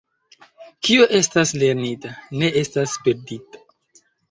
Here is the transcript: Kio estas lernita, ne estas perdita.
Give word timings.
Kio 0.87 1.05
estas 1.17 1.51
lernita, 1.65 2.15
ne 2.41 2.51
estas 2.65 2.99
perdita. 3.07 3.65